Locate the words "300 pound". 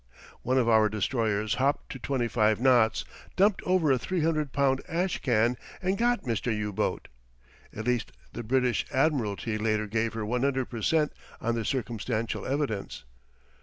3.99-4.81